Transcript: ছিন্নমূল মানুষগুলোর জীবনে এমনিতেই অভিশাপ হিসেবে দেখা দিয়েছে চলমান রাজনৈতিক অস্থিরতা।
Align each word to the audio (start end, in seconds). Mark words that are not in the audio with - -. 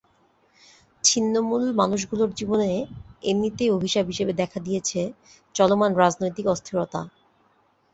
ছিন্নমূল 1.03 1.63
মানুষগুলোর 1.73 2.29
জীবনে 2.33 2.69
এমনিতেই 3.23 3.73
অভিশাপ 3.77 4.05
হিসেবে 4.11 4.33
দেখা 4.41 4.59
দিয়েছে 4.67 5.01
চলমান 5.55 5.91
রাজনৈতিক 5.95 6.45
অস্থিরতা। 6.47 7.01